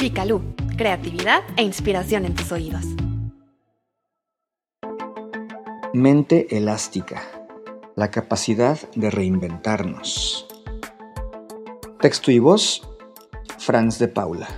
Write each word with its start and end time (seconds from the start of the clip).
Picalú, 0.00 0.40
creatividad 0.78 1.42
e 1.58 1.62
inspiración 1.62 2.24
en 2.24 2.34
tus 2.34 2.50
oídos. 2.52 2.86
Mente 5.92 6.56
elástica, 6.56 7.20
la 7.96 8.10
capacidad 8.10 8.78
de 8.94 9.10
reinventarnos. 9.10 10.46
Texto 12.00 12.30
y 12.30 12.38
voz, 12.38 12.80
Franz 13.58 13.98
de 13.98 14.08
Paula. 14.08 14.48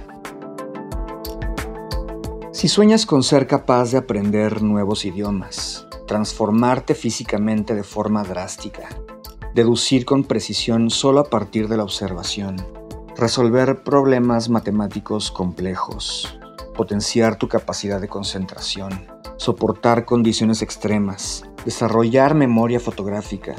Si 2.52 2.68
sueñas 2.68 3.04
con 3.04 3.24
ser 3.24 3.48
capaz 3.48 3.90
de 3.90 3.98
aprender 3.98 4.62
nuevos 4.62 5.04
idiomas, 5.04 5.88
transformarte 6.06 6.94
físicamente 6.94 7.74
de 7.74 7.82
forma 7.82 8.22
drástica, 8.22 8.88
deducir 9.56 10.04
con 10.04 10.22
precisión 10.22 10.88
solo 10.88 11.18
a 11.18 11.24
partir 11.24 11.66
de 11.66 11.78
la 11.78 11.82
observación, 11.82 12.81
resolver 13.22 13.84
problemas 13.84 14.48
matemáticos 14.48 15.30
complejos, 15.30 16.36
potenciar 16.74 17.36
tu 17.36 17.46
capacidad 17.46 18.00
de 18.00 18.08
concentración, 18.08 19.06
soportar 19.36 20.04
condiciones 20.04 20.60
extremas, 20.60 21.44
desarrollar 21.64 22.34
memoria 22.34 22.80
fotográfica 22.80 23.54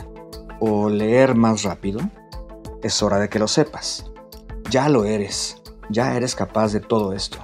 o 0.60 0.90
leer 0.90 1.36
más 1.36 1.64
rápido, 1.64 2.02
es 2.84 3.02
hora 3.02 3.20
de 3.20 3.30
que 3.30 3.40
lo 3.40 3.48
sepas. 3.48 4.12
Ya 4.70 4.90
lo 4.90 5.06
eres, 5.06 5.62
ya 5.90 6.14
eres 6.18 6.36
capaz 6.36 6.74
de 6.74 6.82
todo 6.82 7.14
esto. 7.14 7.38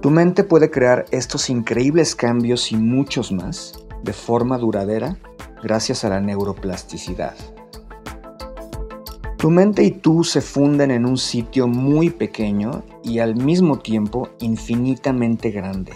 Tu 0.00 0.08
mente 0.08 0.42
puede 0.42 0.70
crear 0.70 1.04
estos 1.10 1.50
increíbles 1.50 2.14
cambios 2.14 2.72
y 2.72 2.76
muchos 2.76 3.30
más 3.30 3.74
de 4.02 4.14
forma 4.14 4.56
duradera 4.56 5.18
gracias 5.62 6.02
a 6.06 6.08
la 6.08 6.22
neuroplasticidad. 6.22 7.34
Tu 9.38 9.50
mente 9.50 9.82
y 9.82 9.90
tú 9.90 10.24
se 10.24 10.40
funden 10.40 10.90
en 10.90 11.04
un 11.04 11.18
sitio 11.18 11.66
muy 11.68 12.10
pequeño 12.10 12.82
y 13.02 13.18
al 13.18 13.36
mismo 13.36 13.78
tiempo 13.78 14.28
infinitamente 14.40 15.50
grande. 15.50 15.92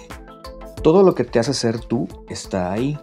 Todo 0.82 1.02
lo 1.02 1.14
que 1.14 1.24
te 1.24 1.38
hace 1.38 1.54
ser 1.54 1.80
tú 1.80 2.06
está 2.28 2.72
ahí. 2.72 2.98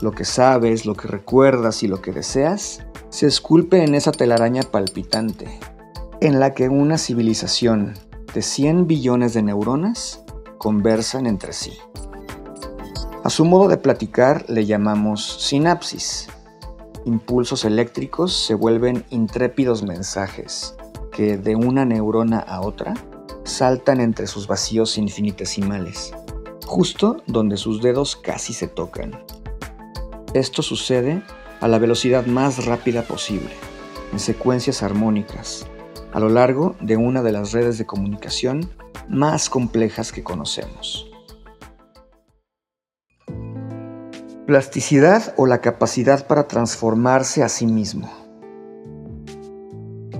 Lo 0.00 0.12
que 0.12 0.24
sabes, 0.24 0.86
lo 0.86 0.94
que 0.94 1.08
recuerdas 1.08 1.82
y 1.82 1.88
lo 1.88 2.00
que 2.00 2.12
deseas 2.12 2.86
se 3.08 3.26
esculpe 3.26 3.82
en 3.82 3.94
esa 3.94 4.12
telaraña 4.12 4.62
palpitante, 4.62 5.58
en 6.20 6.38
la 6.38 6.54
que 6.54 6.68
una 6.68 6.98
civilización 6.98 7.94
de 8.34 8.42
100 8.42 8.86
billones 8.86 9.32
de 9.34 9.42
neuronas 9.42 10.22
conversan 10.58 11.26
entre 11.26 11.52
sí. 11.52 11.72
A 13.24 13.30
su 13.30 13.44
modo 13.44 13.68
de 13.68 13.78
platicar 13.78 14.44
le 14.48 14.66
llamamos 14.66 15.42
sinapsis 15.42 16.28
impulsos 17.06 17.64
eléctricos 17.64 18.32
se 18.32 18.54
vuelven 18.54 19.04
intrépidos 19.10 19.84
mensajes 19.84 20.74
que 21.12 21.38
de 21.38 21.54
una 21.54 21.84
neurona 21.84 22.40
a 22.40 22.60
otra 22.60 22.94
saltan 23.44 24.00
entre 24.00 24.26
sus 24.26 24.48
vacíos 24.48 24.98
infinitesimales, 24.98 26.12
justo 26.66 27.22
donde 27.28 27.56
sus 27.56 27.80
dedos 27.80 28.16
casi 28.16 28.52
se 28.52 28.66
tocan. 28.66 29.12
Esto 30.34 30.62
sucede 30.62 31.22
a 31.60 31.68
la 31.68 31.78
velocidad 31.78 32.26
más 32.26 32.66
rápida 32.66 33.02
posible, 33.02 33.52
en 34.12 34.18
secuencias 34.18 34.82
armónicas, 34.82 35.64
a 36.12 36.18
lo 36.18 36.28
largo 36.28 36.74
de 36.80 36.96
una 36.96 37.22
de 37.22 37.32
las 37.32 37.52
redes 37.52 37.78
de 37.78 37.86
comunicación 37.86 38.68
más 39.08 39.48
complejas 39.48 40.10
que 40.10 40.24
conocemos. 40.24 41.08
Plasticidad 44.46 45.34
o 45.36 45.46
la 45.46 45.60
capacidad 45.60 46.28
para 46.28 46.46
transformarse 46.46 47.42
a 47.42 47.48
sí 47.48 47.66
mismo. 47.66 48.08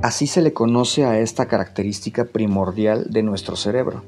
Así 0.03 0.27
se 0.27 0.43
le 0.43 0.53
conoce 0.53 1.05
a 1.05 1.21
esta 1.21 1.47
característica 1.47 2.25
primordial 2.25 3.07
de 3.11 3.23
nuestro 3.23 3.55
cerebro. 3.55 4.03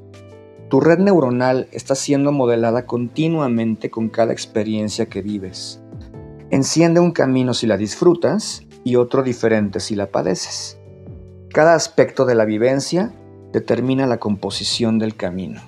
Tu 0.70 0.80
red 0.80 0.98
neuronal 0.98 1.68
está 1.70 1.94
siendo 1.94 2.32
modelada 2.32 2.84
continuamente 2.84 3.90
con 3.90 4.08
cada 4.08 4.32
experiencia 4.32 5.06
que 5.06 5.22
vives. 5.22 5.80
Enciende 6.50 6.98
un 6.98 7.12
camino 7.12 7.54
si 7.54 7.68
la 7.68 7.76
disfrutas 7.76 8.64
y 8.82 8.96
otro 8.96 9.22
diferente 9.22 9.78
si 9.78 9.94
la 9.94 10.10
padeces. 10.10 10.80
Cada 11.54 11.76
aspecto 11.76 12.24
de 12.24 12.34
la 12.34 12.44
vivencia 12.44 13.12
determina 13.52 14.04
la 14.08 14.18
composición 14.18 14.98
del 14.98 15.14
camino. 15.14 15.60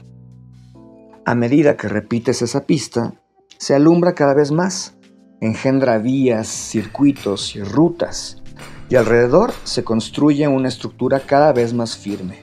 A 1.25 1.37
medida 1.37 1.77
que 1.77 1.87
repites 1.87 2.43
esa 2.43 2.67
pista, 2.67 3.20
se 3.61 3.75
alumbra 3.75 4.15
cada 4.15 4.33
vez 4.33 4.53
más, 4.53 4.97
engendra 5.43 5.99
vías, 5.99 6.49
circuitos 6.49 7.55
y 7.57 7.63
rutas, 7.63 8.43
y 8.89 8.97
alrededor 8.97 9.53
se 9.65 9.85
construye 9.85 10.49
una 10.49 10.69
estructura 10.69 11.21
cada 11.21 11.53
vez 11.53 11.75
más 11.75 11.95
firme. 11.95 12.39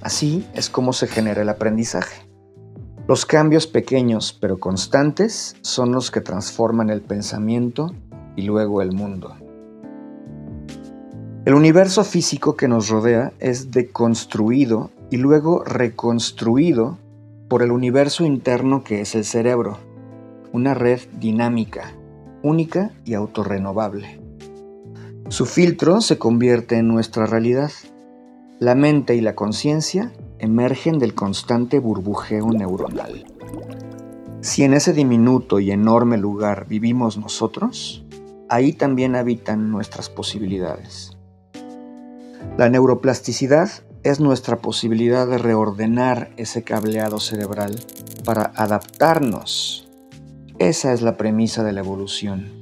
Así 0.00 0.46
es 0.54 0.70
como 0.70 0.94
se 0.94 1.08
genera 1.08 1.42
el 1.42 1.50
aprendizaje. 1.50 2.26
Los 3.06 3.26
cambios 3.26 3.66
pequeños 3.66 4.32
pero 4.32 4.58
constantes 4.58 5.56
son 5.60 5.92
los 5.92 6.10
que 6.10 6.22
transforman 6.22 6.88
el 6.88 7.02
pensamiento 7.02 7.94
y 8.34 8.42
luego 8.42 8.80
el 8.80 8.92
mundo. 8.92 9.36
El 11.44 11.52
universo 11.52 12.02
físico 12.02 12.56
que 12.56 12.66
nos 12.66 12.88
rodea 12.88 13.34
es 13.40 13.70
deconstruido 13.70 14.90
y 15.10 15.18
luego 15.18 15.64
reconstruido 15.64 16.96
por 17.50 17.62
el 17.62 17.72
universo 17.72 18.24
interno 18.24 18.82
que 18.82 19.02
es 19.02 19.14
el 19.14 19.26
cerebro 19.26 19.89
una 20.52 20.74
red 20.74 21.00
dinámica, 21.18 21.92
única 22.42 22.92
y 23.04 23.14
autorrenovable. 23.14 24.20
Su 25.28 25.46
filtro 25.46 26.00
se 26.00 26.18
convierte 26.18 26.76
en 26.76 26.88
nuestra 26.88 27.26
realidad. 27.26 27.70
La 28.58 28.74
mente 28.74 29.14
y 29.14 29.20
la 29.20 29.34
conciencia 29.34 30.12
emergen 30.38 30.98
del 30.98 31.14
constante 31.14 31.78
burbujeo 31.78 32.50
neuronal. 32.50 33.26
Si 34.40 34.64
en 34.64 34.74
ese 34.74 34.92
diminuto 34.92 35.60
y 35.60 35.70
enorme 35.70 36.16
lugar 36.16 36.66
vivimos 36.66 37.16
nosotros, 37.18 38.04
ahí 38.48 38.72
también 38.72 39.14
habitan 39.14 39.70
nuestras 39.70 40.08
posibilidades. 40.08 41.16
La 42.56 42.68
neuroplasticidad 42.68 43.70
es 44.02 44.18
nuestra 44.18 44.56
posibilidad 44.56 45.26
de 45.26 45.38
reordenar 45.38 46.30
ese 46.36 46.64
cableado 46.64 47.20
cerebral 47.20 47.78
para 48.24 48.52
adaptarnos 48.56 49.89
esa 50.60 50.92
es 50.92 51.00
la 51.00 51.16
premisa 51.16 51.64
de 51.64 51.72
la 51.72 51.80
evolución. 51.80 52.52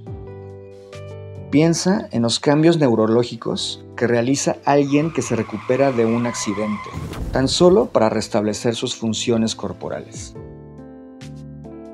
Piensa 1.51 2.09
en 2.13 2.23
los 2.23 2.39
cambios 2.39 2.79
neurológicos 2.79 3.85
que 3.97 4.07
realiza 4.07 4.57
alguien 4.65 5.13
que 5.13 5.21
se 5.21 5.35
recupera 5.35 5.91
de 5.91 6.07
un 6.07 6.27
accidente, 6.27 6.91
tan 7.33 7.49
solo 7.49 7.87
para 7.87 8.09
restablecer 8.09 8.77
sus 8.77 8.95
funciones 8.95 9.57
corporales. 9.57 10.35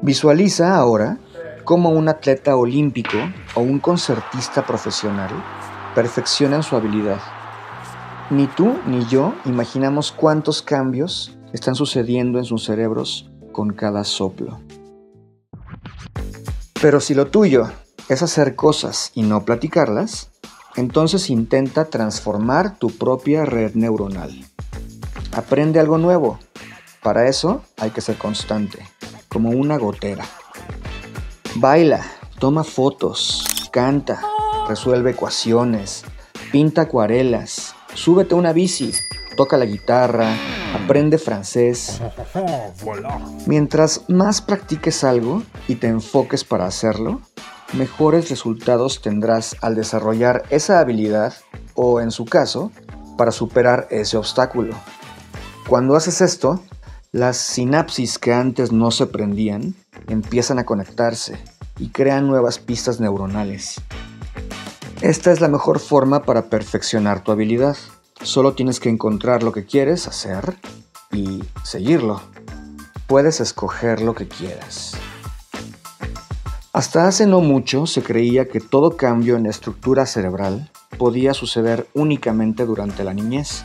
Visualiza 0.03 0.77
ahora 0.77 1.17
cómo 1.65 1.89
un 1.89 2.11
atleta 2.11 2.55
olímpico 2.55 3.17
o 3.55 3.63
un 3.63 3.79
concertista 3.79 4.67
profesional 4.67 5.31
perfeccionan 5.95 6.63
su 6.63 6.77
habilidad. 6.77 7.21
Ni 8.29 8.47
tú 8.47 8.77
ni 8.87 9.07
yo 9.07 9.33
imaginamos 9.47 10.13
cuántos 10.13 10.61
cambios 10.61 11.39
están 11.55 11.75
sucediendo 11.75 12.39
en 12.39 12.45
sus 12.45 12.65
cerebros 12.65 13.31
con 13.53 13.73
cada 13.73 14.05
soplo. 14.05 14.64
Pero 16.85 17.01
si 17.01 17.15
lo 17.15 17.29
tuyo 17.29 17.71
es 18.11 18.21
hacer 18.23 18.57
cosas 18.57 19.11
y 19.15 19.23
no 19.23 19.47
platicarlas, 19.47 20.29
entonces 20.77 21.31
intenta 21.31 21.87
transformar 21.87 22.77
tu 22.77 22.91
propia 22.91 23.47
red 23.47 23.75
neuronal. 23.75 24.45
Aprende 25.33 25.81
algo 25.81 25.97
nuevo. 25.97 26.39
Para 27.03 27.27
eso 27.27 27.63
hay 27.79 27.89
que 27.89 28.03
ser 28.03 28.19
constante, 28.19 28.87
como 29.31 29.49
una 29.49 29.79
gotera. 29.79 30.27
Baila, 31.55 32.05
toma 32.39 32.65
fotos, 32.65 33.71
canta, 33.73 34.21
resuelve 34.69 35.13
ecuaciones, 35.13 36.05
pinta 36.53 36.83
acuarelas, 36.83 37.75
súbete 37.95 38.35
a 38.35 38.37
una 38.37 38.53
bici, 38.53 38.93
toca 39.39 39.57
la 39.57 39.65
guitarra, 39.65 40.37
aprende 40.75 41.19
francés. 41.19 42.01
Mientras 43.47 44.03
más 44.09 44.43
practiques 44.43 45.05
algo 45.05 45.43
y 45.69 45.77
te 45.77 45.87
enfoques 45.87 46.45
para 46.45 46.67
hacerlo, 46.67 47.21
mejores 47.73 48.31
resultados 48.31 49.01
tendrás 49.01 49.57
al 49.61 49.75
desarrollar 49.75 50.43
esa 50.51 50.81
habilidad 50.81 51.35
o, 51.75 52.01
en 52.01 52.11
su 52.11 52.25
caso, 52.25 52.73
para 53.17 53.31
superar 53.31 53.87
ese 53.91 54.17
obstáculo. 54.17 54.75
Cuando 55.69 55.97
haces 55.97 56.21
esto, 56.21 56.61
las 57.13 57.37
sinapsis 57.37 58.19
que 58.19 58.33
antes 58.33 58.73
no 58.73 58.91
se 58.91 59.07
prendían 59.07 59.75
empiezan 60.09 60.59
a 60.59 60.65
conectarse 60.65 61.39
y 61.79 61.89
crean 61.89 62.27
nuevas 62.27 62.59
pistas 62.59 63.01
neuronales. 63.01 63.81
Esta 65.01 65.33
es 65.33 65.41
la 65.41 65.49
mejor 65.49 65.79
forma 65.79 66.23
para 66.23 66.47
perfeccionar 66.47 67.23
tu 67.23 67.31
habilidad. 67.31 67.77
Solo 68.25 68.55
tienes 68.55 68.81
que 68.81 68.89
encontrar 68.89 69.43
lo 69.43 69.53
que 69.53 69.67
quieres 69.67 70.09
hacer 70.09 70.57
y 71.13 71.45
seguirlo. 71.63 72.23
Puedes 73.07 73.41
escoger 73.41 74.01
lo 74.01 74.15
que 74.15 74.27
quieras. 74.27 74.95
Hasta 76.73 77.07
hace 77.07 77.27
no 77.27 77.43
mucho 77.43 77.87
se 77.87 78.03
creía 78.03 78.49
que 78.49 78.61
todo 78.61 78.97
cambio 78.97 79.37
en 79.37 79.43
la 79.43 79.51
estructura 79.51 80.07
cerebral 80.07 80.71
podía 80.97 81.35
suceder 81.35 81.87
únicamente 81.93 82.65
durante 82.65 83.05
la 83.05 83.13
niñez. 83.13 83.63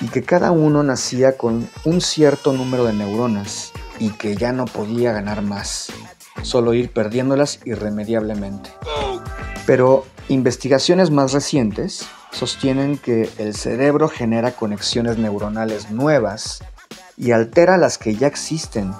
y 0.00 0.08
que 0.08 0.22
cada 0.22 0.50
uno 0.50 0.82
nacía 0.82 1.36
con 1.36 1.68
un 1.84 2.00
cierto 2.00 2.54
número 2.54 2.84
de 2.84 2.94
neuronas 2.94 3.72
y 3.98 4.10
que 4.10 4.34
ya 4.34 4.50
no 4.50 4.64
podía 4.64 5.12
ganar 5.12 5.42
más, 5.42 5.88
solo 6.40 6.72
ir 6.72 6.90
perdiéndolas 6.90 7.60
irremediablemente. 7.66 8.70
Pero 9.66 10.06
investigaciones 10.28 11.10
más 11.10 11.34
recientes 11.34 12.06
sostienen 12.32 12.98
que 12.98 13.28
el 13.38 13.54
cerebro 13.54 14.08
genera 14.08 14.52
conexiones 14.52 15.18
neuronales 15.18 15.90
nuevas 15.90 16.62
y 17.16 17.32
altera 17.32 17.76
las 17.76 17.98
que 17.98 18.14
ya 18.14 18.26
existen. 18.26 18.92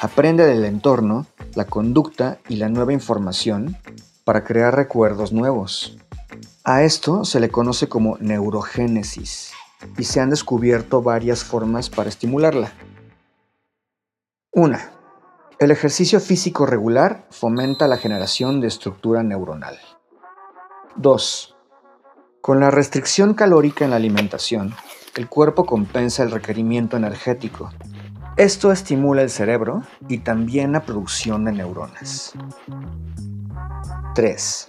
Aprende 0.00 0.46
del 0.46 0.64
entorno, 0.64 1.26
la 1.54 1.66
conducta 1.66 2.38
y 2.48 2.56
la 2.56 2.68
nueva 2.68 2.92
información 2.92 3.76
para 4.24 4.44
crear 4.44 4.74
recuerdos 4.74 5.32
nuevos. 5.32 5.98
A 6.64 6.82
esto 6.82 7.24
se 7.24 7.40
le 7.40 7.50
conoce 7.50 7.88
como 7.88 8.16
neurogénesis 8.18 9.52
y 9.98 10.04
se 10.04 10.20
han 10.20 10.30
descubierto 10.30 11.02
varias 11.02 11.44
formas 11.44 11.90
para 11.90 12.08
estimularla. 12.08 12.72
1. 14.52 14.78
El 15.58 15.70
ejercicio 15.70 16.20
físico 16.20 16.66
regular 16.66 17.26
fomenta 17.30 17.86
la 17.86 17.98
generación 17.98 18.60
de 18.60 18.68
estructura 18.68 19.22
neuronal. 19.22 19.78
2. 20.96 21.56
Con 22.40 22.58
la 22.58 22.70
restricción 22.70 23.34
calórica 23.34 23.84
en 23.84 23.90
la 23.90 23.96
alimentación, 23.96 24.74
el 25.14 25.28
cuerpo 25.28 25.66
compensa 25.66 26.22
el 26.22 26.30
requerimiento 26.30 26.96
energético. 26.96 27.70
Esto 28.38 28.72
estimula 28.72 29.20
el 29.20 29.28
cerebro 29.28 29.82
y 30.08 30.18
también 30.18 30.72
la 30.72 30.80
producción 30.86 31.44
de 31.44 31.52
neuronas. 31.52 32.32
3. 34.14 34.66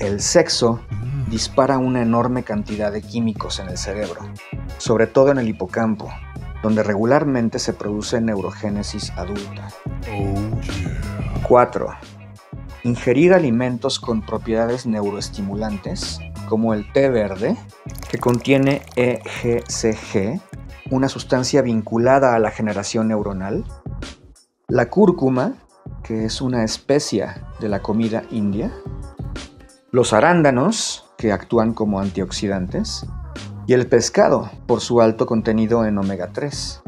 El 0.00 0.20
sexo 0.20 0.80
dispara 1.28 1.78
una 1.78 2.02
enorme 2.02 2.42
cantidad 2.42 2.92
de 2.92 3.00
químicos 3.00 3.58
en 3.58 3.70
el 3.70 3.78
cerebro, 3.78 4.20
sobre 4.76 5.06
todo 5.06 5.30
en 5.30 5.38
el 5.38 5.48
hipocampo, 5.48 6.10
donde 6.62 6.82
regularmente 6.82 7.58
se 7.58 7.72
produce 7.72 8.20
neurogénesis 8.20 9.10
adulta. 9.12 9.68
4. 11.48 11.88
Ingerir 12.84 13.32
alimentos 13.32 13.98
con 13.98 14.20
propiedades 14.20 14.84
neuroestimulantes, 14.84 16.18
como 16.52 16.74
el 16.74 16.92
té 16.92 17.08
verde, 17.08 17.56
que 18.10 18.18
contiene 18.18 18.82
EGCG, 18.94 20.38
una 20.90 21.08
sustancia 21.08 21.62
vinculada 21.62 22.34
a 22.34 22.38
la 22.38 22.50
generación 22.50 23.08
neuronal, 23.08 23.64
la 24.68 24.90
cúrcuma, 24.90 25.54
que 26.02 26.26
es 26.26 26.42
una 26.42 26.62
especia 26.62 27.46
de 27.58 27.70
la 27.70 27.80
comida 27.80 28.24
india, 28.30 28.70
los 29.92 30.12
arándanos, 30.12 31.06
que 31.16 31.32
actúan 31.32 31.72
como 31.72 32.00
antioxidantes, 32.00 33.06
y 33.66 33.72
el 33.72 33.86
pescado 33.86 34.50
por 34.66 34.82
su 34.82 35.00
alto 35.00 35.24
contenido 35.24 35.86
en 35.86 35.96
omega 35.96 36.34
3. 36.34 36.82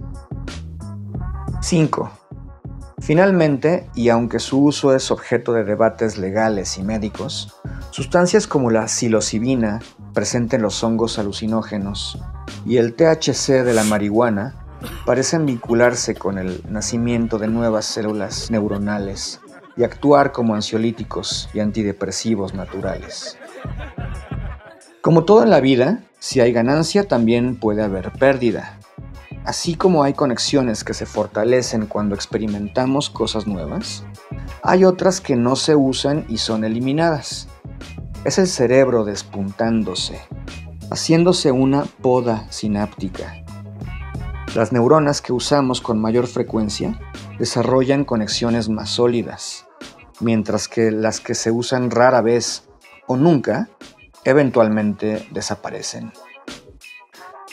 5. 1.63 2.11
Finalmente, 2.99 3.89
y 3.95 4.11
aunque 4.11 4.41
su 4.41 4.63
uso 4.63 4.95
es 4.95 5.11
objeto 5.11 5.55
de 5.55 5.65
debates 5.65 6.19
legales 6.19 6.77
y 6.77 6.83
médicos, 6.83 7.59
sustancias 7.95 8.49
como 8.49 8.73
la 8.73 8.89
psilocibina, 8.89 9.79
presente 10.15 10.57
en 10.57 10.63
los 10.63 10.83
hongos 10.83 11.21
alucinógenos, 11.21 12.19
y 12.67 12.79
el 12.79 12.97
THC 12.97 13.63
de 13.63 13.73
la 13.73 13.85
marihuana 13.85 14.67
parecen 15.07 15.47
vincularse 15.47 16.17
con 16.17 16.39
el 16.39 16.61
nacimiento 16.69 17.39
de 17.39 17.47
nuevas 17.47 17.85
células 17.85 18.51
neuronales 18.51 19.41
y 19.77 19.85
actuar 19.85 20.33
como 20.33 20.57
ansiolíticos 20.57 21.49
y 21.55 21.61
antidepresivos 21.61 22.53
naturales. 22.53 23.39
Como 25.01 25.25
todo 25.25 25.45
en 25.45 25.51
la 25.51 25.61
vida, 25.61 26.01
si 26.19 26.41
hay 26.41 26.53
ganancia 26.53 27.07
también 27.07 27.61
puede 27.61 27.85
haber 27.85 28.11
pérdida. 28.11 28.81
Así 29.45 29.77
como 29.77 30.03
hay 30.03 30.15
conexiones 30.15 30.83
que 30.83 30.95
se 30.95 31.07
fortalecen 31.07 31.87
cuando 31.87 32.17
experimentamos 32.17 33.09
cosas 33.09 33.47
nuevas, 33.47 34.03
hay 34.65 34.85
otras 34.85 35.21
que 35.21 35.37
no 35.37 35.55
se 35.55 35.77
usan 35.77 36.25
y 36.29 36.39
son 36.39 36.65
eliminadas. 36.65 37.47
Es 38.25 38.39
el 38.39 38.47
cerebro 38.47 39.05
despuntándose, 39.05 40.19
haciéndose 40.91 41.53
una 41.53 41.85
poda 41.85 42.51
sináptica. 42.51 43.45
Las 44.55 44.73
neuronas 44.73 45.21
que 45.21 45.35
usamos 45.35 45.83
con 45.83 46.01
mayor 46.01 46.27
frecuencia 46.27 46.99
desarrollan 47.39 48.07
conexiones 48.07 48.71
más 48.71 48.89
sólidas, 48.89 49.67
mientras 50.21 50.69
que 50.69 50.91
las 50.91 51.21
que 51.21 51.35
se 51.35 51.51
usan 51.51 51.91
rara 51.91 52.23
vez 52.23 52.65
o 53.07 53.19
nunca 53.19 53.69
eventualmente 54.25 55.29
desaparecen. 55.31 56.11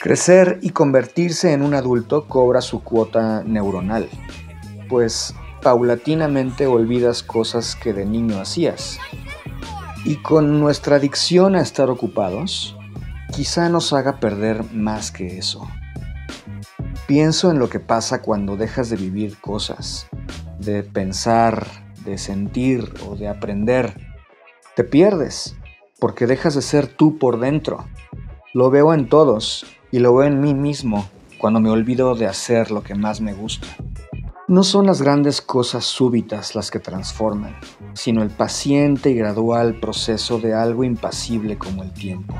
Crecer 0.00 0.58
y 0.62 0.70
convertirse 0.70 1.52
en 1.52 1.60
un 1.60 1.74
adulto 1.74 2.26
cobra 2.28 2.62
su 2.62 2.82
cuota 2.82 3.42
neuronal, 3.44 4.08
pues 4.88 5.34
paulatinamente 5.60 6.66
olvidas 6.66 7.22
cosas 7.22 7.76
que 7.76 7.92
de 7.92 8.06
niño 8.06 8.40
hacías. 8.40 8.98
Y 10.04 10.16
con 10.16 10.58
nuestra 10.58 10.96
adicción 10.96 11.54
a 11.54 11.60
estar 11.60 11.88
ocupados, 11.88 12.76
quizá 13.32 13.68
nos 13.68 13.92
haga 13.92 14.18
perder 14.18 14.64
más 14.72 15.12
que 15.12 15.38
eso. 15.38 15.68
Pienso 17.06 17.50
en 17.50 17.58
lo 17.58 17.68
que 17.68 17.78
pasa 17.78 18.22
cuando 18.22 18.56
dejas 18.56 18.90
de 18.90 18.96
vivir 18.96 19.38
cosas, 19.38 20.08
de 20.58 20.82
pensar, 20.82 21.66
de 22.04 22.18
sentir 22.18 22.92
o 23.06 23.16
de 23.16 23.28
aprender. 23.28 23.94
Te 24.74 24.84
pierdes 24.84 25.56
porque 26.00 26.26
dejas 26.26 26.54
de 26.54 26.62
ser 26.62 26.88
tú 26.88 27.18
por 27.18 27.38
dentro. 27.38 27.84
Lo 28.54 28.70
veo 28.70 28.94
en 28.94 29.08
todos 29.08 29.66
y 29.92 30.00
lo 30.00 30.16
veo 30.16 30.26
en 30.26 30.40
mí 30.40 30.52
mismo 30.52 31.08
cuando 31.38 31.60
me 31.60 31.70
olvido 31.70 32.14
de 32.14 32.26
hacer 32.26 32.70
lo 32.70 32.82
que 32.82 32.94
más 32.94 33.20
me 33.20 33.34
gusta. 33.34 33.68
No 34.48 34.64
son 34.64 34.86
las 34.86 35.00
grandes 35.00 35.40
cosas 35.40 35.84
súbitas 35.84 36.56
las 36.56 36.72
que 36.72 36.80
transforman, 36.80 37.56
sino 37.94 38.22
el 38.22 38.30
paciente 38.30 39.10
y 39.10 39.14
gradual 39.14 39.78
proceso 39.78 40.40
de 40.40 40.52
algo 40.52 40.82
impasible 40.82 41.56
como 41.56 41.84
el 41.84 41.92
tiempo. 41.92 42.34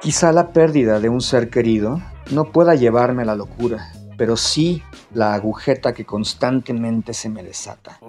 Quizá 0.00 0.32
la 0.32 0.52
pérdida 0.52 0.98
de 0.98 1.08
un 1.08 1.20
ser 1.20 1.48
querido 1.48 2.00
no 2.32 2.50
pueda 2.50 2.74
llevarme 2.74 3.22
a 3.22 3.26
la 3.26 3.36
locura, 3.36 3.92
pero 4.18 4.36
sí 4.36 4.82
la 5.14 5.34
agujeta 5.34 5.94
que 5.94 6.04
constantemente 6.04 7.14
se 7.14 7.28
me 7.28 7.44
desata. 7.44 8.00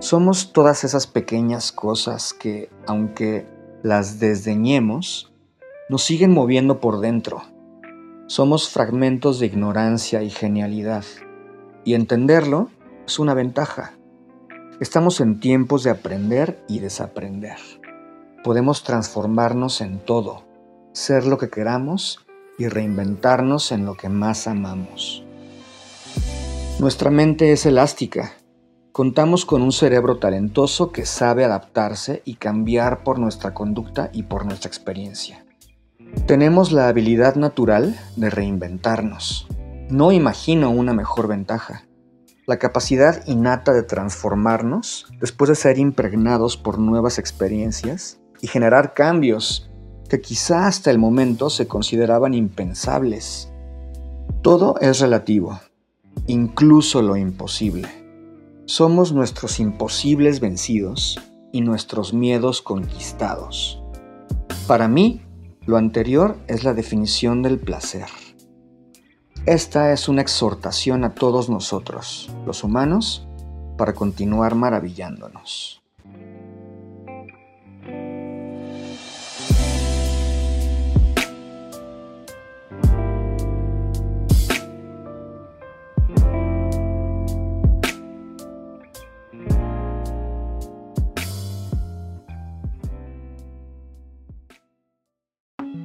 Somos 0.00 0.52
todas 0.52 0.82
esas 0.82 1.06
pequeñas 1.06 1.70
cosas 1.70 2.34
que, 2.34 2.68
aunque 2.88 3.46
las 3.84 4.18
desdeñemos, 4.18 5.32
nos 5.88 6.02
siguen 6.02 6.32
moviendo 6.32 6.80
por 6.80 6.98
dentro. 6.98 7.42
Somos 8.26 8.70
fragmentos 8.70 9.38
de 9.38 9.46
ignorancia 9.46 10.22
y 10.22 10.30
genialidad. 10.30 11.04
Y 11.84 11.94
entenderlo 11.94 12.68
es 13.06 13.18
una 13.18 13.34
ventaja. 13.34 13.94
Estamos 14.80 15.20
en 15.20 15.40
tiempos 15.40 15.82
de 15.84 15.90
aprender 15.90 16.64
y 16.68 16.78
desaprender. 16.78 17.58
Podemos 18.44 18.82
transformarnos 18.82 19.80
en 19.80 19.98
todo, 19.98 20.44
ser 20.92 21.26
lo 21.26 21.38
que 21.38 21.50
queramos 21.50 22.26
y 22.58 22.68
reinventarnos 22.68 23.72
en 23.72 23.84
lo 23.84 23.94
que 23.94 24.08
más 24.08 24.46
amamos. 24.46 25.24
Nuestra 26.78 27.10
mente 27.10 27.52
es 27.52 27.66
elástica 27.66 28.32
Contamos 28.92 29.46
con 29.46 29.62
un 29.62 29.70
cerebro 29.70 30.18
talentoso 30.18 30.90
que 30.90 31.06
sabe 31.06 31.44
adaptarse 31.44 32.22
y 32.24 32.34
cambiar 32.34 33.04
por 33.04 33.20
nuestra 33.20 33.54
conducta 33.54 34.10
y 34.12 34.24
por 34.24 34.44
nuestra 34.44 34.68
experiencia. 34.68 35.44
Tenemos 36.26 36.72
la 36.72 36.88
habilidad 36.88 37.36
natural 37.36 37.96
de 38.16 38.30
reinventarnos. 38.30 39.46
No 39.90 40.12
imagino 40.12 40.70
una 40.70 40.92
mejor 40.92 41.26
ventaja. 41.26 41.88
La 42.46 42.60
capacidad 42.60 43.26
innata 43.26 43.72
de 43.72 43.82
transformarnos 43.82 45.06
después 45.20 45.48
de 45.48 45.56
ser 45.56 45.78
impregnados 45.78 46.56
por 46.56 46.78
nuevas 46.78 47.18
experiencias 47.18 48.20
y 48.40 48.46
generar 48.46 48.94
cambios 48.94 49.68
que 50.08 50.20
quizá 50.20 50.68
hasta 50.68 50.92
el 50.92 50.98
momento 50.98 51.50
se 51.50 51.66
consideraban 51.66 52.34
impensables. 52.34 53.52
Todo 54.42 54.76
es 54.80 55.00
relativo, 55.00 55.58
incluso 56.28 57.02
lo 57.02 57.16
imposible. 57.16 57.88
Somos 58.66 59.12
nuestros 59.12 59.58
imposibles 59.58 60.38
vencidos 60.38 61.18
y 61.50 61.62
nuestros 61.62 62.14
miedos 62.14 62.62
conquistados. 62.62 63.82
Para 64.68 64.86
mí, 64.86 65.22
lo 65.66 65.76
anterior 65.76 66.36
es 66.46 66.62
la 66.62 66.74
definición 66.74 67.42
del 67.42 67.58
placer. 67.58 68.06
Esta 69.46 69.90
es 69.92 70.06
una 70.08 70.20
exhortación 70.20 71.02
a 71.02 71.14
todos 71.14 71.48
nosotros, 71.48 72.30
los 72.44 72.62
humanos, 72.62 73.26
para 73.78 73.94
continuar 73.94 74.54
maravillándonos. 74.54 75.80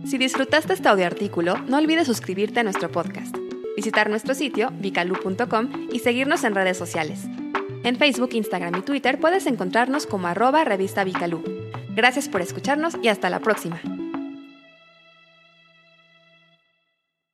Si 0.06 0.18
disfrutaste 0.18 0.74
este 0.74 0.88
audio 0.88 1.06
artículo, 1.06 1.58
no 1.68 1.78
olvides 1.78 2.06
suscribirte 2.08 2.60
a 2.60 2.64
nuestro 2.64 2.92
podcast 2.92 3.45
visitar 3.76 4.10
nuestro 4.10 4.34
sitio 4.34 4.72
vicalu.com 4.80 5.88
y 5.92 6.00
seguirnos 6.00 6.44
en 6.44 6.56
redes 6.56 6.78
sociales. 6.78 7.26
En 7.84 7.98
Facebook, 7.98 8.30
Instagram 8.34 8.76
y 8.76 8.82
Twitter 8.82 9.20
puedes 9.20 9.46
encontrarnos 9.46 10.08
como 10.08 10.28
arroba 10.28 10.64
revista 10.64 11.04
Vicalú. 11.04 11.44
Gracias 11.96 12.28
por 12.28 12.42
escucharnos 12.42 12.98
y 13.02 13.10
hasta 13.10 13.30
la 13.30 13.40
próxima. 13.40 13.82